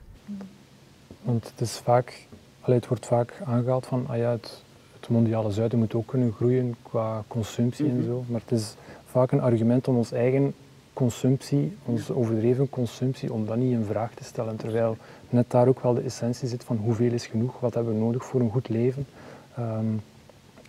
[1.22, 2.28] Want het is vaak
[2.75, 4.63] het wordt vaak aangehaald van ah ja, het,
[4.99, 8.05] het, mondiale zuiden moet ook kunnen groeien qua consumptie en mhm.
[8.05, 8.23] zo.
[8.27, 10.53] Maar het is vaak een argument om ons eigen
[10.93, 14.55] consumptie, onze overdreven consumptie, om dat niet in vraag te stellen.
[14.55, 14.97] Terwijl
[15.29, 18.25] net daar ook wel de essentie zit van hoeveel is genoeg, wat hebben we nodig
[18.25, 19.08] voor een goed leven
[19.55, 19.86] ehm,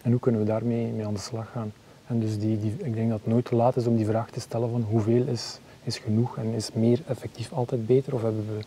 [0.03, 1.73] en hoe kunnen we daarmee mee aan de slag gaan.
[2.07, 4.31] En dus die, die, ik denk dat het nooit te laat is om die vraag
[4.31, 8.47] te stellen van hoeveel is, is genoeg en is meer effectief altijd beter of hebben
[8.57, 8.65] we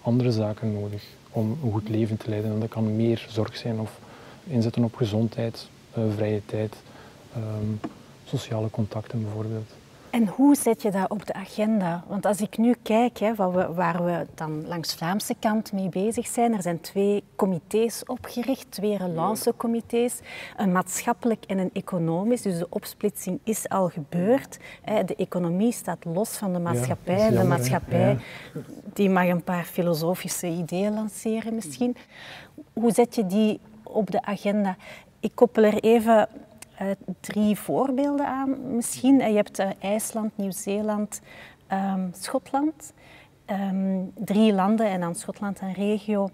[0.00, 1.04] andere zaken nodig
[1.36, 2.52] om een goed leven te leiden.
[2.52, 3.98] En dat kan meer zorg zijn of
[4.46, 5.68] inzetten op gezondheid,
[5.98, 6.76] uh, vrije tijd,
[7.36, 7.80] um,
[8.24, 9.70] sociale contacten bijvoorbeeld.
[10.16, 12.04] En hoe zet je dat op de agenda?
[12.06, 15.88] Want als ik nu kijk hè, waar, we, waar we dan langs Vlaamse kant mee
[15.88, 20.20] bezig zijn, er zijn twee comité's opgericht, twee relance-comité's,
[20.56, 22.42] een maatschappelijk en een economisch.
[22.42, 24.58] Dus de opsplitsing is al gebeurd.
[25.06, 27.30] De economie staat los van de maatschappij.
[27.30, 28.18] de maatschappij
[28.92, 31.96] die mag een paar filosofische ideeën lanceren misschien.
[32.72, 34.76] Hoe zet je die op de agenda?
[35.20, 36.28] Ik koppel er even
[37.20, 39.18] drie voorbeelden aan misschien.
[39.18, 41.20] je hebt uh, IJsland, Nieuw-Zeeland,
[41.72, 42.92] um, Schotland.
[43.50, 46.30] Um, drie landen en dan Schotland een regio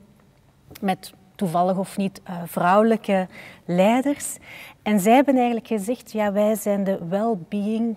[0.81, 3.29] met toevallig of niet uh, vrouwelijke
[3.65, 4.37] leiders.
[4.83, 7.97] En zij hebben eigenlijk gezegd, ja, wij zijn de well-being,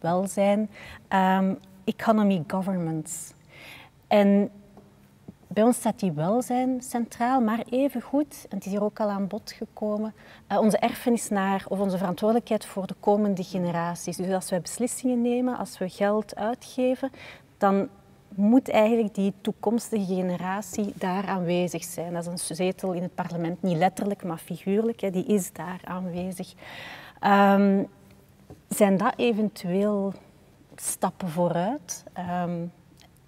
[0.00, 0.70] welzijn,
[1.08, 3.32] um, economy governments.
[4.06, 4.50] En
[5.56, 9.26] bij ons staat die welzijn centraal, maar evengoed, en het is hier ook al aan
[9.26, 10.14] bod gekomen,
[10.52, 14.16] uh, onze erfenis naar, of onze verantwoordelijkheid voor de komende generaties.
[14.16, 17.10] Dus als wij beslissingen nemen, als we geld uitgeven,
[17.58, 17.88] dan
[18.28, 22.12] moet eigenlijk die toekomstige generatie daar aanwezig zijn.
[22.12, 26.54] Dat is een zetel in het parlement, niet letterlijk, maar figuurlijk, die is daar aanwezig.
[27.26, 27.88] Um,
[28.68, 30.12] zijn dat eventueel
[30.74, 32.04] stappen vooruit?
[32.44, 32.72] Um,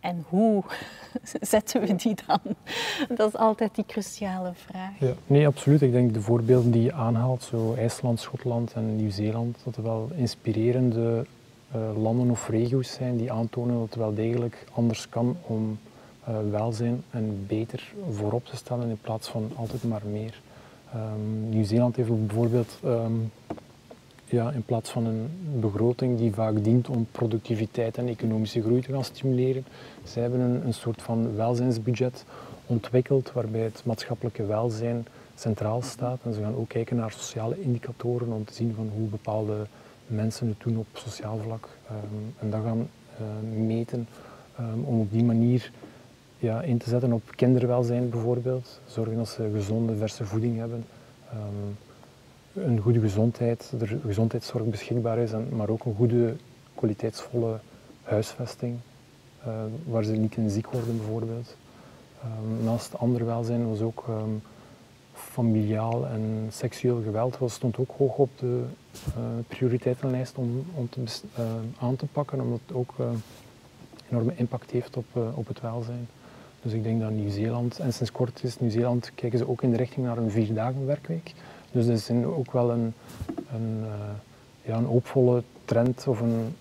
[0.01, 0.63] en hoe
[1.41, 2.41] zetten we die dan?
[3.17, 4.99] Dat is altijd die cruciale vraag.
[4.99, 5.83] Ja, nee, absoluut.
[5.83, 10.11] Ik denk de voorbeelden die je aanhaalt, zo IJsland, Schotland en Nieuw-Zeeland, dat er wel
[10.15, 11.27] inspirerende
[11.97, 15.79] landen of regio's zijn die aantonen dat het wel degelijk anders kan om
[16.51, 20.41] welzijn en beter voorop te stellen in plaats van altijd maar meer.
[20.95, 23.13] Um, Nieuw-Zeeland heeft bijvoorbeeld ehm,
[24.31, 28.93] ja, in plaats van een begroting die vaak dient om productiviteit en economische groei te
[28.93, 29.65] gaan stimuleren,
[30.05, 32.25] zij hebben een, een soort van welzijnsbudget
[32.67, 36.19] ontwikkeld waarbij het maatschappelijke welzijn centraal staat.
[36.25, 39.67] En ze gaan ook kijken naar sociale indicatoren om te zien van hoe bepaalde
[40.07, 41.69] mensen het doen op sociaal vlak.
[41.91, 42.89] Um, en dat gaan
[43.21, 44.09] uh, meten
[44.85, 45.71] om op die manier
[46.39, 48.81] ja, in te zetten op kinderwelzijn bijvoorbeeld.
[48.87, 50.85] Zorgen dat ze gezonde, verse voeding hebben.
[52.65, 56.37] Een goede gezondheid, er gezondheidszorg beschikbaar is, maar ook een goede,
[56.75, 57.59] kwaliteitsvolle
[58.03, 58.79] huisvesting,
[59.47, 61.57] uh, waar ze niet in ziek worden bijvoorbeeld.
[62.25, 64.43] Um, naast ander welzijn was ook um,
[65.13, 68.63] familiaal en seksueel geweld was, stond ook hoog op de
[69.09, 71.45] uh, prioriteitenlijst om, om te, uh,
[71.79, 72.95] aan te pakken, omdat het ook
[74.11, 76.09] enorme impact heeft op, op het welzijn.
[76.63, 79.77] Dus ik denk dat Nieuw-Zeeland, en sinds kort is Nieuw-Zeeland, kijken ze ook in de
[79.77, 81.35] richting naar een vier dagen werkweek.
[81.71, 82.93] Dus dat is ook wel een,
[83.55, 83.89] een, uh,
[84.63, 86.55] ja, een hoopvolle trend of een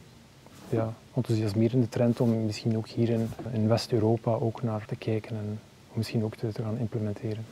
[0.70, 3.10] ja, enthousiasmerende trend om misschien ook hier
[3.52, 5.60] in, West-Europa ook naar te kijken en
[5.94, 7.46] misschien ook te, gaan implementeren.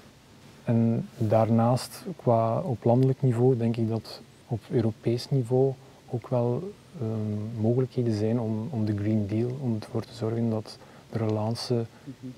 [0.63, 5.73] En daarnaast, qua op landelijk niveau, denk ik dat op Europees niveau
[6.09, 10.77] ook wel um, mogelijkheden zijn om, om de Green Deal, om ervoor te zorgen dat
[11.11, 11.85] de relance,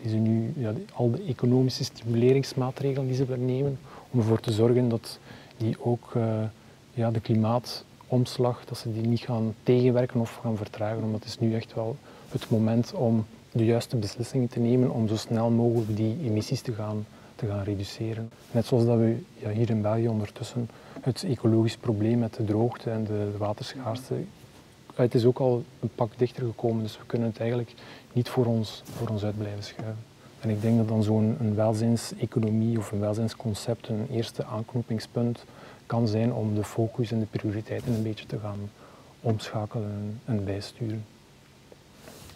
[0.02, 3.80] die ze nu, ja, al de economische stimuleringsmaatregelen die ze nemen,
[4.12, 5.20] om ervoor te zorgen dat
[5.58, 6.44] die ook uh,
[6.94, 11.04] ja, de klimaatomslag, dat ze die niet gaan tegenwerken of gaan vertragen.
[11.04, 11.96] Omdat het is nu echt wel
[12.30, 16.74] het moment om de juiste beslissingen te nemen om zo snel mogelijk die emissies te
[16.74, 18.30] gaan, te gaan reduceren.
[18.52, 20.70] Net zoals dat we ja, hier in België ondertussen
[21.02, 24.16] het ecologisch probleem met de droogte en de, de waterschaarste
[25.04, 27.74] het is ook al een pak dichter gekomen, dus we kunnen het eigenlijk
[28.14, 30.04] niet voor ons, voor ons uit blijven schuiven.
[30.40, 35.44] En ik denk dat dan zo'n welzijnseconomie of een welzijnsconcept een eerste aanknopingspunt
[35.86, 38.60] kan zijn om de focus en de prioriteiten een beetje te gaan
[39.22, 41.06] omschakelen en bijsturen.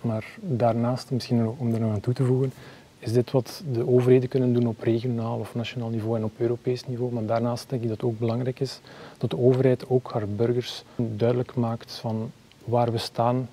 [0.02, 2.52] Maar daarnaast, misschien om er nog aan toe te voegen,
[3.00, 6.88] is dit wat de overheden kunnen doen op regionaal of nationaal niveau en op Europees
[6.88, 7.14] niveau.
[7.14, 8.80] Maar daarnaast denk ik dat het ook belangrijk is
[9.18, 12.32] dat de overheid ook haar burgers duidelijk maakt van
[12.66, 13.50] waar we staan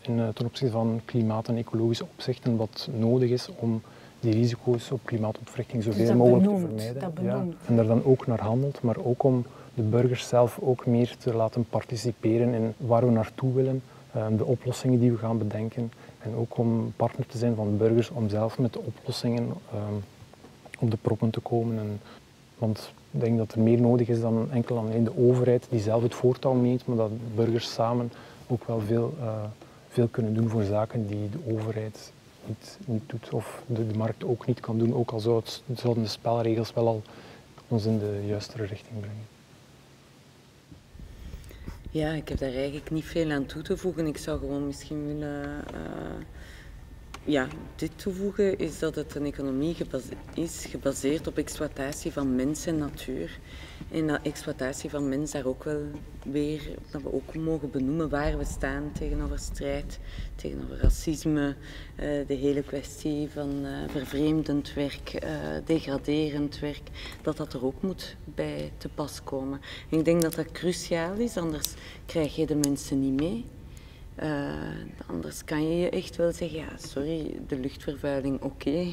[0.00, 3.82] in, eh, ten opzichte van klimaat- en ecologische opzichten, wat nodig is om
[4.20, 7.12] die risico's op klimaatopvrechting zoveel dus mogelijk te vermijden.
[7.22, 7.46] Ja.
[7.66, 11.34] En daar dan ook naar handelt, maar ook om de burgers zelf ook meer te
[11.34, 15.92] laten participeren in waar we naartoe willen, eh, de oplossingen die we gaan bedenken.
[16.18, 20.04] En ook om partner te zijn van burgers om zelf met de oplossingen um,
[20.78, 21.78] op de proppen te komen.
[21.78, 22.00] En,
[22.58, 26.02] want ik denk dat er meer nodig is dan enkel alleen de overheid die zelf
[26.02, 28.12] het voortouw neemt, maar dat burgers samen
[28.46, 29.44] ook wel veel, uh,
[29.90, 32.12] veel kunnen doen voor zaken die de overheid
[32.46, 36.02] niet, niet doet of de, markt ook niet kan doen, ook al zou het, zouden
[36.02, 37.02] de spelregels wel al
[37.68, 39.28] ons in de juiste richting brengen.
[41.90, 44.06] Ja, ik heb daar eigenlijk niet veel aan toe te voegen.
[44.06, 46.24] Ik zou gewoon misschien willen uh,
[47.24, 49.76] ja, dit toevoegen, is dat het een economie
[50.34, 53.38] is gebaseerd op exploitatie van mens en natuur.
[53.90, 55.82] En dat exploitatie van mens daar ook wel
[56.24, 59.98] weer, dat we ook mogen benoemen waar we staan tegenover strijd,
[60.34, 61.56] tegenover racisme, uh,
[62.26, 65.30] de hele kwestie van uh, vervreemdend werk, uh,
[65.64, 66.88] degraderend werk,
[67.22, 69.60] dat dat er ook moet bij te pas komen.
[69.90, 71.74] En ik denk dat dat cruciaal is, anders
[72.06, 73.44] krijg je de mensen niet mee.
[74.22, 74.52] Uh,
[75.06, 78.86] anders kan je je echt wel zeggen, ja, sorry, de luchtvervuiling, oké.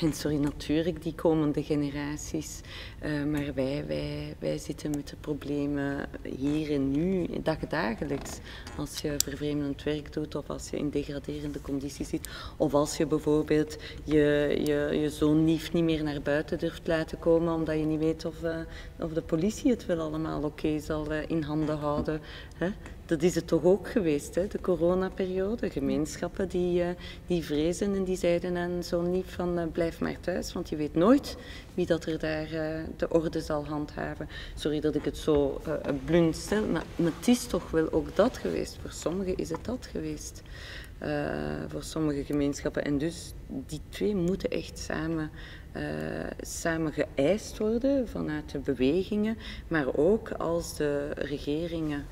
[0.00, 2.60] En sorry, natuurlijk, die komende generaties.
[3.04, 8.38] Uh, maar wij, wij, wij zitten met de problemen hier en nu, dagdagelijks.
[8.76, 13.06] Als je vervreemdend werk doet, of als je in degraderende condities zit, of als je
[13.06, 17.98] bijvoorbeeld je, je, je zoon niet meer naar buiten durft laten komen, omdat je niet
[18.00, 18.56] weet of, uh,
[19.00, 22.20] of de politie het wel allemaal oké okay zal in handen houden.
[22.56, 22.70] Hè?
[23.10, 24.46] Dat is het toch ook geweest, hè?
[24.46, 25.70] de coronaperiode.
[25.70, 26.88] Gemeenschappen die, uh,
[27.26, 30.76] die vrezen en die zeiden aan zo'n lief van uh, blijf maar thuis, want je
[30.76, 31.36] weet nooit
[31.74, 34.28] wie dat er daar uh, de orde zal handhaven.
[34.54, 35.60] Sorry dat ik het zo
[36.04, 38.78] blunt stel, maar, maar, het is toch wel ook dat geweest.
[38.80, 40.42] Voor sommigen is het dat geweest.
[41.68, 42.84] voor sommige gemeenschappen.
[42.84, 45.30] En dus die twee moeten echt samen,
[46.40, 49.36] samen geëist worden vanuit de bewegingen,
[49.68, 52.04] maar ook als de regeringen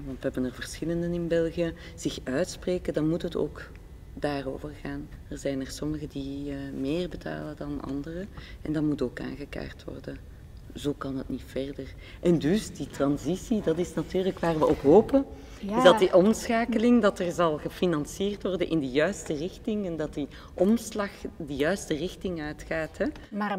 [0.00, 3.70] want we hebben er verschillende in België, zich uitspreken, dan moet het ook
[4.14, 5.08] daarover gaan.
[5.28, 8.28] Er zijn er sommigen die uh, meer betalen dan anderen
[8.62, 10.31] en dat moet ook aangekaart worden.
[10.74, 11.94] Zo kan het niet verder.
[12.20, 15.26] En dus die transitie, dat is natuurlijk waar we op hopen.
[15.76, 20.14] Is dat die omschakeling, dat er zal gefinancierd worden in de juiste richting en dat
[20.14, 22.98] die omslag de juiste richting uitgaat.
[22.98, 23.06] Hè?
[23.30, 23.58] Maar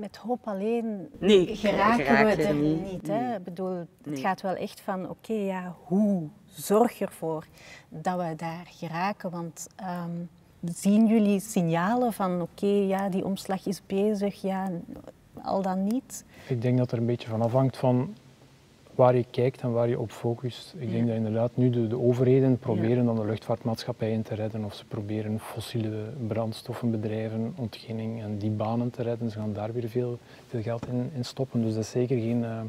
[0.00, 3.06] met hoop alleen nee, geraken, we er niet.
[3.06, 3.34] hè?
[3.34, 7.46] Ik bedoel, het gaat wel echt van, oké, ja, hoe zorg ervoor
[7.88, 9.30] dat we daar geraken?
[9.30, 10.28] Want um,
[10.72, 14.70] zien jullie signalen van, oké, ja, die omslag is bezig, ja,
[15.44, 16.24] al dan niet?
[16.48, 18.14] Ik denk dat er een beetje van afhangt van
[18.94, 20.74] waar je kijkt en waar je op focust.
[20.78, 24.74] Ik denk dat inderdaad nu de, de overheden proberen dan de luchtvaartmaatschappijen te redden of
[24.74, 29.30] ze proberen fossiele brandstoffenbedrijven, ontginning en die banen te redden.
[29.30, 30.18] Ze gaan daar weer veel,
[30.48, 31.62] veel geld in, in stoppen.
[31.62, 32.60] Dus dat is zeker geen, uh,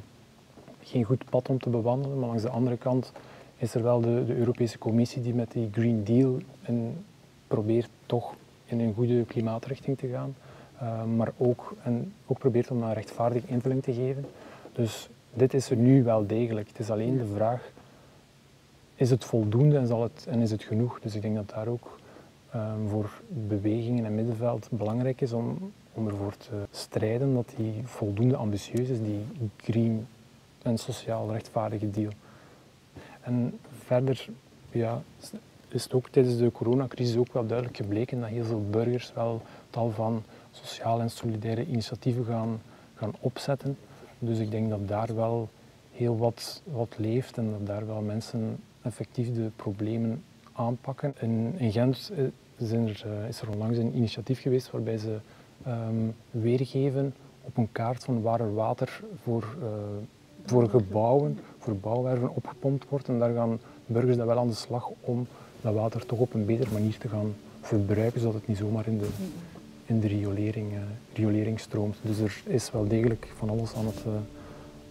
[0.82, 2.20] geen goed pad om te bewandelen.
[2.20, 3.12] Maar langs de andere kant
[3.58, 7.06] is er wel de, de Europese Commissie die met die Green Deal en
[7.48, 8.34] probeert toch
[8.66, 10.36] in een goede klimaatrichting te gaan.
[10.82, 14.26] Uh, maar ook, en ook probeert om een rechtvaardige invulling te geven.
[14.74, 16.68] Dus dit is er nu wel degelijk.
[16.68, 17.72] Het is alleen de vraag,
[18.96, 21.00] is het voldoende en, zal het, en is het genoeg?
[21.00, 22.00] Dus ik denk dat daar ook
[22.56, 28.36] um, voor bewegingen en middenveld belangrijk is om, om ervoor te strijden dat die voldoende
[28.36, 29.26] ambitieus is, die
[29.58, 30.08] green
[30.62, 32.12] en sociaal rechtvaardige deal.
[33.22, 34.28] En verder
[34.72, 35.02] ja,
[35.68, 39.42] is het ook tijdens de coronacrisis ook wel duidelijk gebleken dat heel veel burgers wel
[39.70, 40.24] tal van
[40.64, 42.62] sociale en solidaire initiatieven gaan,
[42.95, 43.78] gaan opzetten.
[44.20, 45.49] Dus ik denk dat daar wel
[45.91, 51.14] heel wat, wat leeft en dat daar wel mensen effectief de problemen aanpakken.
[51.20, 52.26] In, Gent eh,
[52.72, 55.18] eh, is er onlangs een initiatief geweest waarbij ze
[55.68, 59.68] um, weergeven op een kaart van waar er water voor, uh,
[60.45, 63.08] voor gebouwen, voor bouwwerven opgepompt wordt.
[63.08, 65.28] En daar gaan burgers dan wel aan de slag om
[65.62, 68.97] dat water toch op een betere manier te gaan verbruiken, zodat het niet zomaar in
[68.97, 69.08] de,
[69.86, 70.80] in de riolering, uh,
[71.14, 71.96] riolering stroomt.
[72.02, 74.14] Dus er is wel degelijk van alles aan het, uh,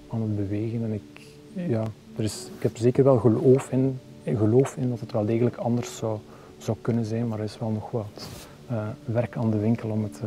[0.08, 0.84] aan het bewegen.
[0.84, 1.26] En ik,
[1.68, 1.84] ja,
[2.16, 5.96] er is, ik heb zeker wel geloof in, geloof in dat het wel degelijk anders
[5.96, 6.18] zou,
[6.58, 8.28] zou kunnen zijn, maar er is wel nog wat
[8.70, 10.20] uh, werk aan de winkel om het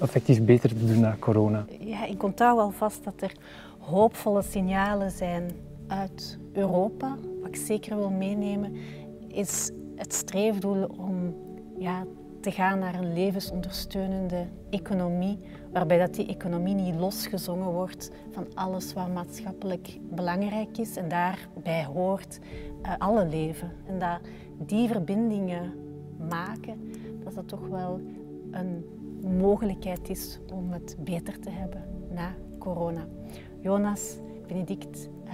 [0.00, 1.64] effectief beter te doen na corona.
[1.78, 3.32] Ja, ik onthoud wel vast dat er
[3.78, 5.50] hoopvolle signalen zijn
[5.86, 7.16] uit Europa.
[7.40, 8.76] Wat ik zeker wil meenemen
[9.28, 11.34] is het streefdoel om
[11.78, 12.04] ja,
[12.40, 15.38] te gaan naar een levensondersteunende economie,
[15.72, 21.84] waarbij dat die economie niet losgezongen wordt van alles wat maatschappelijk belangrijk is en daarbij
[21.84, 22.38] hoort
[22.82, 23.72] uh, alle leven.
[23.86, 24.20] En dat
[24.66, 25.72] die verbindingen
[26.28, 26.92] maken,
[27.24, 28.00] dat dat toch wel
[28.50, 28.84] een
[29.38, 33.06] mogelijkheid is om het beter te hebben na corona.
[33.60, 34.16] Jonas,
[34.46, 35.32] Benedict, uh,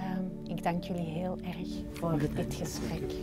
[0.55, 3.13] ik dank jullie heel erg voor dit gesprek.